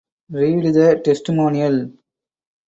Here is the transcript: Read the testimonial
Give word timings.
Read 0.31 0.63
the 0.73 0.99
testimonial 1.05 1.91